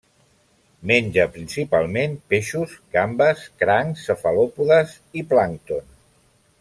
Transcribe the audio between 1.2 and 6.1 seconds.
principalment peixos, gambes, crancs, cefalòpodes i plàncton.